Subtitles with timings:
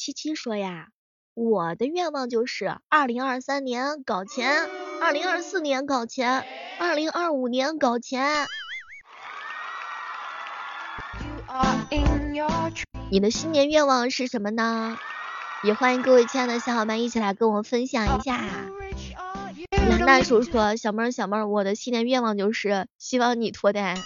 [0.00, 0.88] 七七说呀，
[1.34, 4.66] 我的愿望就是二零二三年搞钱，
[4.98, 6.42] 二零二四年搞钱，
[6.78, 8.46] 二零二五年搞钱。
[13.10, 14.96] 你的新年愿望是什么呢？
[15.64, 18.40] 也欢迎各位亲爱的小伙伴一起来跟我分享一下。
[19.70, 23.98] 蓝大叔说，小妹儿小妹儿，我的新年愿望就是希望你脱单。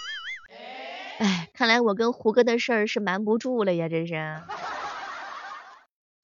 [1.19, 4.41] 哎，看来我跟胡哥的事儿是瞒不住了呀，这是。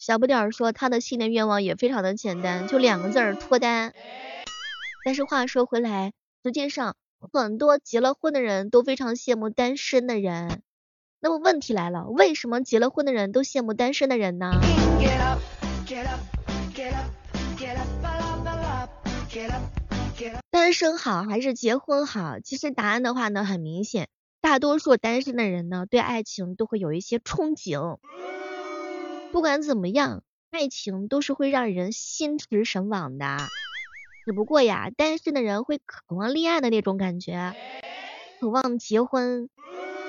[0.02, 3.94] 小不点儿说他的新年愿望也非常的简单，就两个字儿脱单。
[5.06, 6.96] 但是话说回来，实际上
[7.32, 10.64] 很多结了婚的人都非常羡慕单身的人。
[11.20, 14.60] 那么问题来了，为什么结了婚的人都羡慕单身的人呢？
[20.50, 22.40] 单身好还是结婚好？
[22.40, 24.10] 其实答案的话呢很明显，
[24.42, 28.00] 大多数单身的人呢对爱情都会有一些憧憬。
[29.32, 33.38] 不管怎么样，爱情都是会让人心驰神往的。
[34.26, 37.56] 只不过呀，单身的人会渴望恋爱的那种感觉，
[38.40, 39.50] 渴望结婚。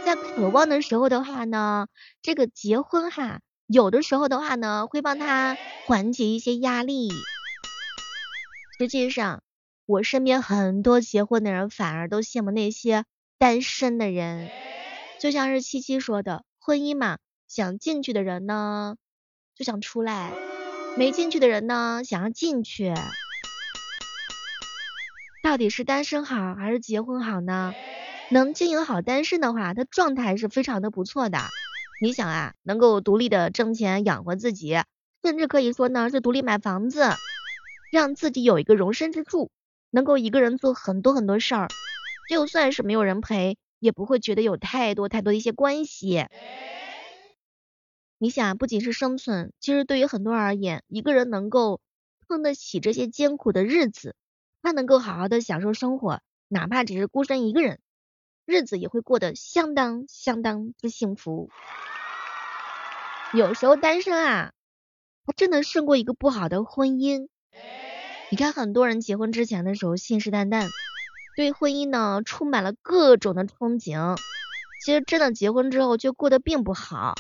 [0.05, 1.87] 在渴望的时候的话呢，
[2.21, 7.09] 这个结婚哈，有的时候的话呢，会帮他缓解一些压力。
[8.79, 9.45] 实际上，
[9.87, 13.05] 我身边很多结婚的人反而都羡慕那些
[13.39, 14.51] 单身的人。
[15.21, 18.97] 就像是七七说的，婚姻嘛，想进去的人呢，
[19.57, 20.31] 就想出来；
[20.97, 22.95] 没进去的人呢，想要进去。
[25.43, 27.75] 到底是单身好还是结婚好呢？
[28.31, 31.39] 能经营好单身的话，他状态是非常的不错的。
[32.01, 34.81] 你想啊，能够独立的挣钱养活自己，
[35.23, 37.11] 甚至可以说呢是独立买房子，
[37.93, 39.51] 让自己有一个容身之处，
[39.91, 41.69] 能够一个人做很多很多事儿，
[42.31, 46.27] 就算是没有人陪，也不会觉得有太多太多的一些关系。
[48.23, 51.81] 你想，不仅是生存，其实对于很多人而言，一个人能够
[52.29, 54.15] 撑得起这些艰苦的日子，
[54.63, 57.81] 他能够好好的享受生活，哪怕只是孤身一个人。
[58.45, 61.51] 日子也会过得相当相当之幸福。
[63.33, 64.53] 有时候单身啊，
[65.27, 67.27] 他真的胜过一个不好的婚姻。
[68.31, 70.69] 你看很多人结婚之前的时候信誓旦旦，
[71.35, 74.17] 对婚姻呢充满了各种的憧憬，
[74.85, 77.17] 其实真的结婚之后就过得并不好，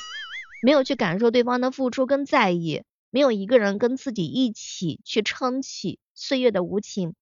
[0.62, 7.14] 没有去感受对方的付出跟在意，没有一个人跟自己一起去撑起岁月的无情，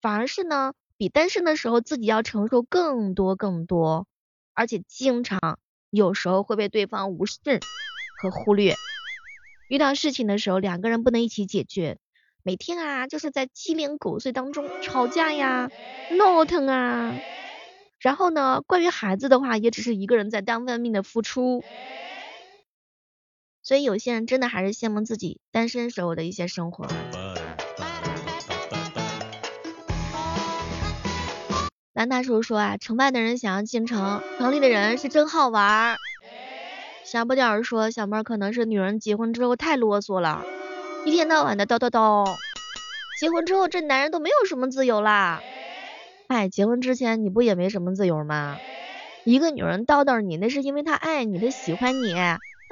[0.00, 0.74] 反而是呢。
[0.98, 4.06] 比单身的时候自己要承受更多更多，
[4.54, 5.58] 而且经常
[5.90, 7.40] 有时候会被对方无视
[8.20, 8.76] 和忽略。
[9.68, 11.98] 遇到事情的时候，两个人不能一起解决，
[12.44, 15.72] 每天啊就是在鸡零狗碎当中吵架呀、
[16.16, 17.18] 闹腾啊。
[17.98, 21.64] 然后呢，关于孩子的话，也只是一个人在单方面的付出。
[23.62, 26.88] 所以有些人真的还是羡慕自己单身时候的一些生活。
[31.92, 35.96] 蓝大叔说啊，城外的人想要进城，城里的人是真好玩儿。
[37.04, 40.44] 小不点儿说，小妹可能是女人结婚之后太啰嗦了，
[41.04, 42.24] 一天到晚的叨叨叨。
[43.20, 45.40] 结婚之后这男人都没有什么自由啦。
[46.26, 48.58] 哎，结婚之前你不也没什么自由吗？
[49.24, 52.14] 一个女人叨叨你，那是因为她爱你，她喜欢你，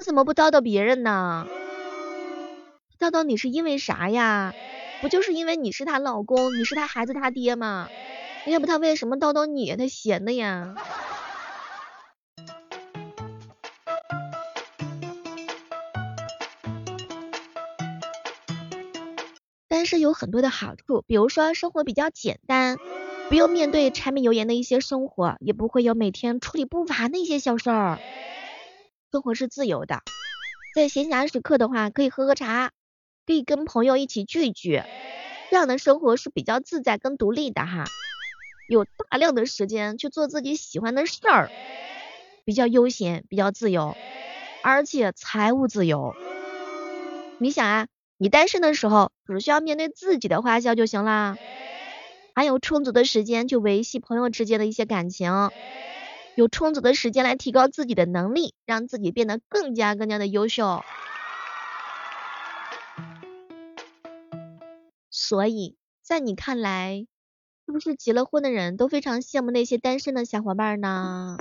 [0.01, 1.47] 他怎么不叨叨别人呢？
[2.99, 4.55] 叨叨你是因为啥呀？
[5.03, 7.87] 不就是因为你是她老公，你是她孩子他爹吗？
[8.47, 9.77] 要不他为什么叨叨你？
[9.77, 10.75] 他闲的呀。
[19.69, 22.79] 但是有很多的好处，比如说生活比较简单，
[23.29, 27.99] 不用面对柴米油盐的一些生活，也不会有每天处理不完的一些小事儿。
[29.13, 30.03] 生活是自由的，
[30.73, 32.71] 在闲暇时刻的话，可以喝喝茶，
[33.27, 34.85] 可以跟朋友一起聚聚，
[35.51, 37.85] 这样的生活是比较自在跟独立的哈。
[38.69, 41.51] 有大量的时间去做自己喜欢的事儿，
[42.45, 43.97] 比较悠闲，比较自由，
[44.63, 46.15] 而且财务自由。
[47.39, 51.37] 你想啊，你单身的时候只需要面对自己的花销就行啦，
[52.33, 55.51] 还有充足的时间去维系朋友之间的一些感情，
[56.37, 60.83] 有充足的时间来提高自己的能力，让自己变得更加更加的优秀。
[65.11, 67.07] 所以在你看来。
[67.67, 71.37] 是不是结了婚的人都非常羡慕那些单身的小伙伴呢？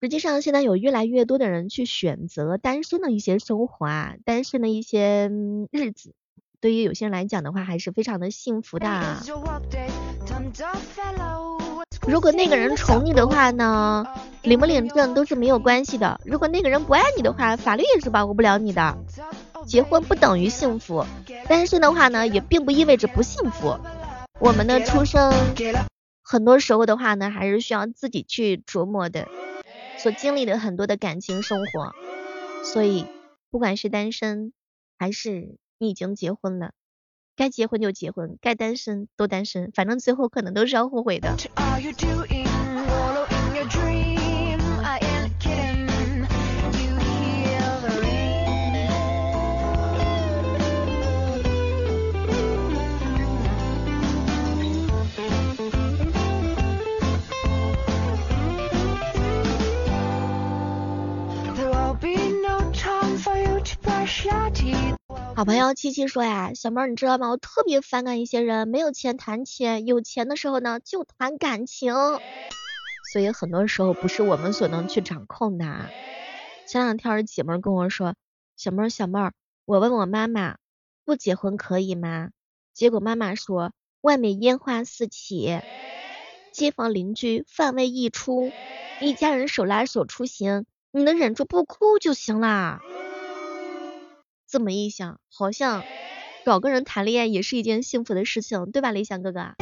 [0.00, 5.28] 实际上，现在有越来越多的人去选择单身的一些生活啊，单身的一些
[5.72, 6.14] 日子，
[6.62, 9.16] 对于有些人来讲的话，还是非常的幸福的。
[12.06, 14.06] 如果那个人宠你的话呢，
[14.42, 16.20] 领不领证都是没有关系的。
[16.24, 18.96] 如果那个人不爱你的话，法律也是保护不了你的。
[19.66, 21.04] 结婚不等于幸福，
[21.48, 23.76] 单身的话呢，也并不意味着不幸福。
[24.38, 25.32] 我们的出生，
[26.22, 29.26] 很多时候的话呢，还是需要自己去琢磨的，
[29.98, 31.92] 所经历的很多的感情生活。
[32.62, 33.06] 所以，
[33.50, 34.52] 不管是单身，
[34.96, 36.70] 还是你已经结婚了。
[37.34, 41.34] 该结婚就结婚，该单身都单身，反正最后可能都是要后悔的。
[65.34, 67.30] 好朋友七七说呀，小妹儿你知道吗？
[67.30, 71.94] 我特别反感一些人没有钱谈钱，有钱的时候呢就谈感情，
[73.10, 75.88] 所以很多时候不是我们所能去掌控的。
[76.66, 78.14] 前两天姐妹跟我说，
[78.56, 79.32] 小妹儿小妹儿，
[79.64, 80.56] 我问我妈妈
[81.06, 82.28] 不结婚可以吗？
[82.74, 85.60] 结果妈妈说外面烟花四起，
[86.52, 88.52] 街坊邻居饭味溢出，
[89.00, 92.82] 一家人手拉手出行，你能忍住不哭就行啦。
[94.52, 95.82] 这么一想，好像
[96.44, 99.54] 找个人谈恋爱也是一件幸福的事情，对吧，理想哥哥？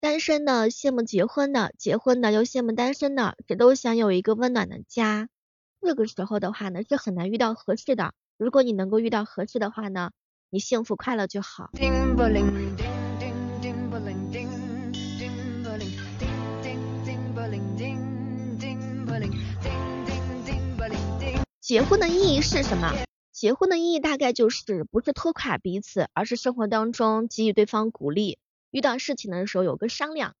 [0.00, 5.28] 单身的羡慕结婚的，结婚的又羡慕单身的，谁都想有一个温暖的家。
[5.80, 8.12] 这个时候的话呢，是很难遇到合适的。
[8.38, 10.10] 如果你能够遇到合适的话呢，
[10.50, 11.70] 你幸福快乐就好。
[21.70, 22.92] 结婚的意义是什么？
[23.30, 28.40] 结婚的意义大概就是不是拖垮彼此，而是生活当中给予对方鼓励。
[28.72, 30.34] 遇到事情的时候有个商量，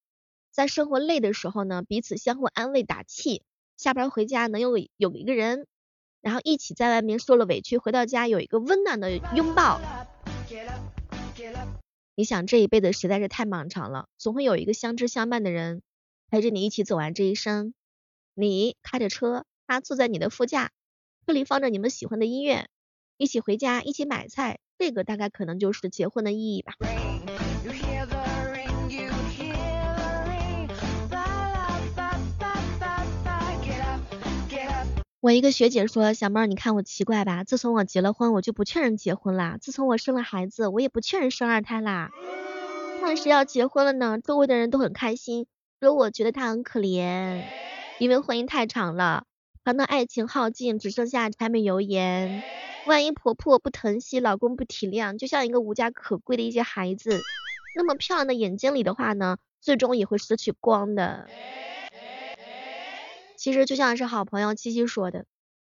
[0.50, 3.44] 在生活累的时候呢，彼此相互安慰打气。
[3.76, 5.68] 下班回家能有有一个人，
[6.20, 9.80] 然后一起在外面受了委屈，回到家有一个温暖的拥抱。
[12.16, 15.82] 你想这一辈子实在是太漫长了，总会有一个相知相伴的人
[16.28, 17.72] 陪着你一起走完这一生。
[18.34, 20.72] 你开着车，他坐在你的副驾。
[21.26, 22.66] 这里放着你们喜欢的音乐，
[23.16, 26.74] 一起回家，一起买菜，这个大概可能就是结婚的意义吧。
[35.20, 37.44] 我一个学姐说，小妹儿，你看我奇怪吧？
[37.44, 42.10] 自从我结了婚，我就不劝人结婚啦；自从我生了孩子，我也不劝人生二胎啦。
[43.02, 45.46] 但是要结婚了呢，周围的人都很开心，
[45.78, 47.42] 只有我觉得他很可怜，
[47.98, 49.24] 因为婚姻太长了。
[49.72, 52.42] 那爱情耗尽，只剩下柴米油盐。
[52.86, 57.20] 万一婆婆不疼惜，老公不体谅，就像一个无家可归的一些孩子，
[57.76, 61.28] 那么漂亮的眼睛里的话呢，最终也会失去光的。
[63.36, 65.26] 其实就像是好朋友七七说的，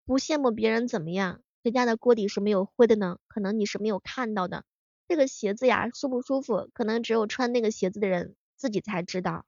[0.05, 3.17] 不羡慕别人怎么样，谁家的锅底是没有灰的呢？
[3.27, 4.63] 可能你是没有看到的。
[5.07, 9.45] 这个鞋子呀，舒不舒服，可能只有穿那个鞋子的人自己才知道。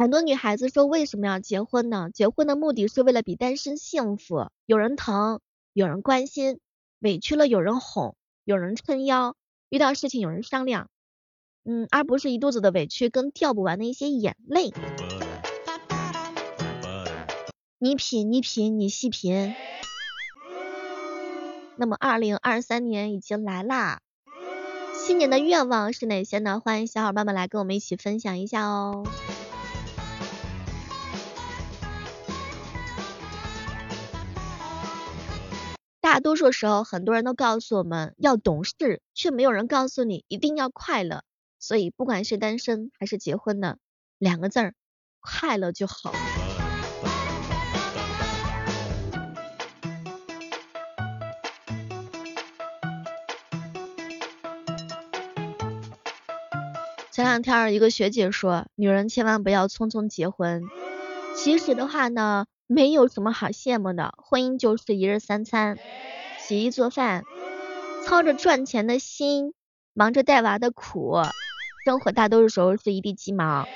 [0.00, 2.08] 很多女孩子说为什么要结婚呢？
[2.14, 5.40] 结婚的目的是为了比单身幸福，有人疼，
[5.72, 6.60] 有人关心，
[7.00, 9.34] 委屈了有人哄，有人撑腰，
[9.68, 10.88] 遇到事情有人商量，
[11.64, 14.72] 嗯，而不是一肚子的委屈跟掉不完的一些眼泪。
[17.80, 19.56] 你品，你品，你细品。
[21.74, 24.00] 那么二零二三年已经来啦，
[24.94, 26.62] 新年的愿望是哪些呢？
[26.64, 29.04] 欢迎小伙伴们来跟我们一起分享一下哦。
[36.10, 41.22] 大多数时候，很多人都告诉我们要懂事，却没有人告诉你一定要快乐。
[41.58, 43.76] 所以，不管是单身还是结婚的，
[44.16, 44.74] 两个字儿，
[45.20, 46.14] 快乐就好。
[57.12, 60.62] 前两天一个学姐说，女人千万不要匆匆结婚。
[61.36, 62.46] 其实的话呢。
[62.70, 65.78] 没有什么好羡慕的，婚姻就是一日三餐，
[66.38, 67.24] 洗衣做饭，
[68.04, 69.54] 操着赚钱的心，
[69.94, 71.16] 忙着带娃的苦，
[71.86, 73.66] 生活大多数时候是一地鸡毛。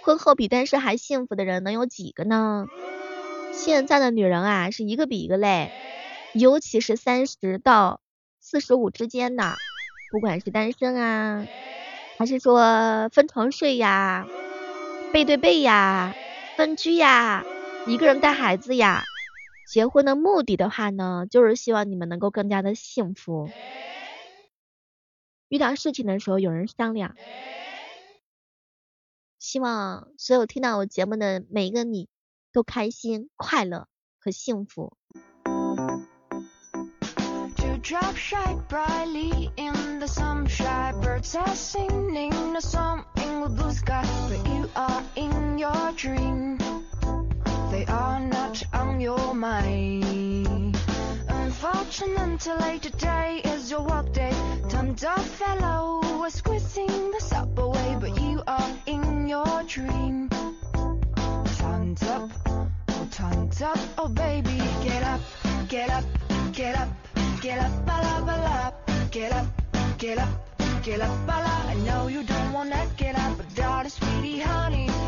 [0.00, 2.66] 婚后比单身还幸福的人能有几个呢？
[3.52, 5.70] 现在的女人啊，是一个比一个累，
[6.32, 8.00] 尤其是三十到
[8.40, 9.58] 四十五之间的，
[10.10, 11.46] 不管是单身啊，
[12.16, 14.26] 还是说分床睡呀，
[15.12, 16.14] 背对背呀，
[16.56, 17.44] 分居呀，
[17.86, 19.04] 一个人带孩子呀。
[19.70, 23.48] 结婚的目的的话呢，就是希望你们能够更加的幸福。
[25.48, 27.14] 遇到事情的时候有人商量。
[29.38, 32.08] 希望所有听到我节目的每一个你
[32.52, 33.86] 都开心、快乐
[34.18, 34.96] 和幸福。
[51.28, 54.32] Unfortunately today is your work day.
[54.68, 60.28] Turned off fellow was squeezing the subway, but you are in your dream.
[61.58, 65.20] Turned up, oh turned up, oh baby, get up,
[65.68, 66.04] get up,
[66.52, 66.88] get up,
[67.40, 68.74] get up, bala bala,
[69.10, 69.46] get up,
[69.98, 70.28] get up,
[70.82, 71.64] get up, bala.
[71.68, 74.99] I know you don't wanna get up, but darling sweetie honey.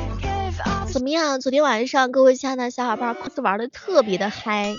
[0.92, 1.40] 怎么样？
[1.40, 4.74] 昨天晚上各位亲爱的小伙伴，酷似玩的特别的嗨。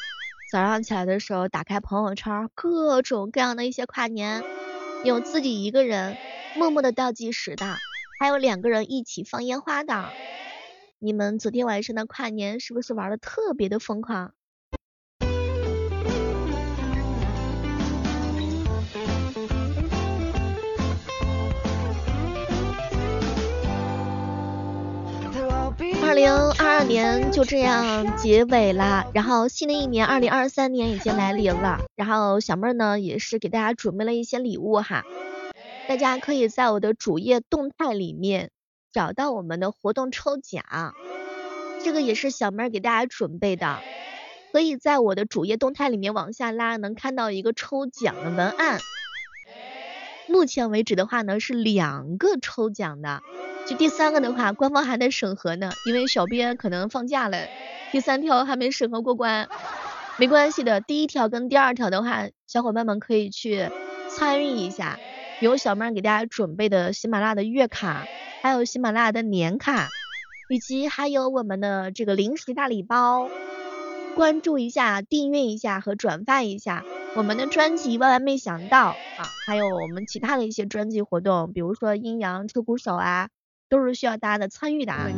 [0.51, 4.44] 早上起来的时候，打开朋友圈，各种各样的一些跨年，
[5.03, 6.15] 有自己一个人
[6.56, 7.77] 默默的倒计时的，
[8.20, 10.10] 还有两个人一起放烟花的。
[11.00, 14.34] 你们昨天晚上的跨年是不是玩的特别的疯狂？
[26.13, 35.03] 二零二二年就这样结尾了，然后新的一年二零二三年已经来临了，然后小妹儿呢也是给大家准备了一些礼物哈，
[35.88, 38.51] 大家可以在我的主页动态里面
[38.91, 40.93] 找到我们的活动抽奖，
[41.84, 43.79] 这个也是小妹儿给大家准备的，
[44.51, 48.79] 可以在我的主页动态里面往下拉，能看到一个抽奖的文案，
[50.34, 53.22] 目前为止的话呢是两个抽奖的。
[53.68, 57.38] 就第三个的话，官方还在审核呢，因为小编可能放假了，
[57.92, 59.48] 第三条还没审核过关，
[60.18, 60.82] 没关系的。
[60.82, 63.70] 第一条跟第二条的话，小伙伴们可以去
[64.10, 64.98] 参与一下，
[65.40, 68.08] 有小妹给大家准备的喜马拉雅的月卡，
[68.42, 69.88] 还有喜马拉雅的年卡，
[70.50, 73.30] 以及还有我们的这个零食大礼包。
[74.16, 76.84] 关注一下，订阅一下和转发一下
[77.15, 78.96] 我们的专辑，万万没想到啊，
[79.48, 83.29] 还有我们其他的一些专辑活动，比如说阴阳车鼓手啊。
[83.70, 85.10] 都是需要大家的参与的啊！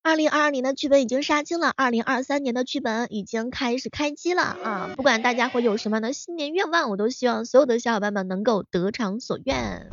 [0.00, 4.90] 二零二二年的剧本已经杀青了，二零二三年的剧本已经开始开机了啊！
[4.96, 9.90] 不管大家会有什么样的新年愿望，我都希望所有的小伙伴们能够得偿所愿。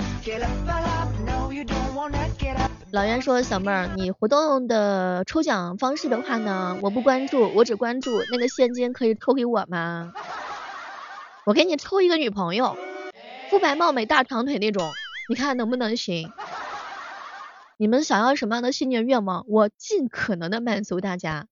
[2.91, 10.13] 老袁说，小妹儿，你活动的抽奖方式的话呢，我不关注，我只关注那个现金可以抽给我吗？
[11.45, 12.77] 我给你抽一个女朋友。
[13.49, 14.91] 肤白貌美大长腿那种，
[15.29, 16.31] 你看能不能行？
[17.77, 21.47] 你们想要什么样的新年愿望，我尽可能的满足大家。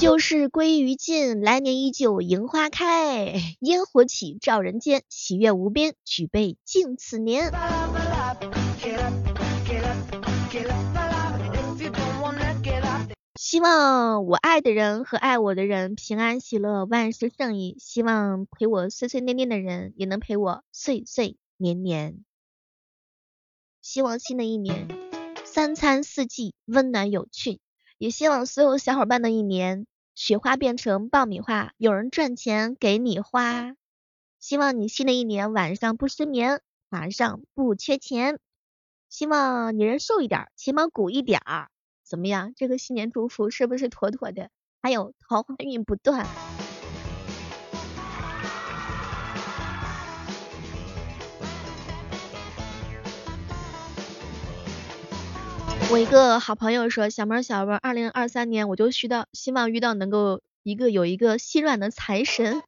[0.00, 7.52] 旧事归于尽，来年依旧迎花开， 烟火起照人间，喜悦无边，举杯敬此年。
[13.38, 17.76] 希望我爱的人和爱我的人平安喜乐，万事胜意。
[17.78, 22.24] 希望陪我碎碎念念的人也能陪我岁岁年年。
[23.82, 24.88] 希望新的一年
[25.44, 27.60] 三餐四季温暖有趣。
[27.98, 29.84] 也希望所有小伙伴的一年
[30.22, 33.74] 雪花变成爆米花，有人赚钱给你花。
[34.38, 36.60] 希望你新的一年晚上不失眠，
[36.90, 38.38] 晚上不缺钱。
[39.08, 41.70] 希望你人瘦一点，钱包鼓一点儿。
[42.04, 42.52] 怎么样？
[42.54, 44.50] 这个新年祝福是不是妥妥的？
[44.82, 46.26] 还有桃花运不断。
[55.92, 62.62] 我一个好朋友说，小妹小妹，二零二三年我就需到，希望遇到能够一个有一个心软的财神。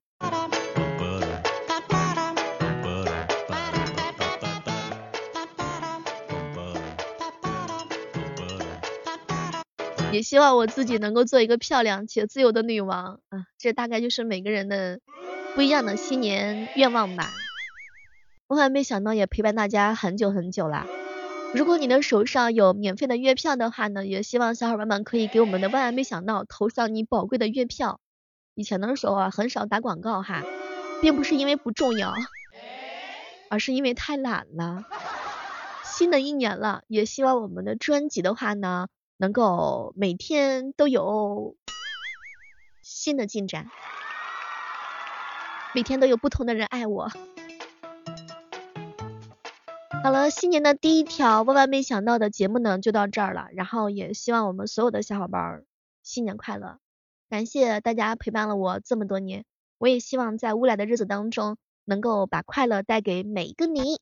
[10.10, 13.46] 也希望我自己能够做一个漂亮且自由的女王啊！
[13.56, 14.98] 这大概就是每个人的
[15.54, 17.30] 不一样的新年愿望吧。
[18.48, 20.88] 万万没想到也陪伴大家很久很久啦。
[21.54, 28.00] 如果你的手上有免费的月票的话呢，也希望小伙伴们可以给我们的万万没想到投上你宝贵的月票。
[28.54, 30.42] 以前的时候啊，很少打广告哈，
[31.00, 32.14] 并不是因为不重要，
[33.50, 34.84] 而是因为太懒了。
[35.84, 38.88] 新的一年了，也希望我们的专辑的话呢。
[39.18, 41.54] 能够每天都有
[42.82, 43.68] 新的进展，
[45.74, 47.08] 每天都有不同的人爱我。
[50.02, 53.46] 好了，新年的第一条万万没想到的节目呢，就到这儿了。
[53.54, 55.62] 然后也希望我们所有的小伙伴
[56.02, 56.78] 新年快乐，
[57.30, 59.44] 感谢大家陪伴了我这么多年，
[59.78, 64.00] 我也希望在未来的日子当中，能够把快乐带给每一个你。